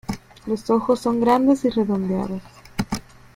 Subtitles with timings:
[0.47, 2.41] Los ojos son grandes y redondeados.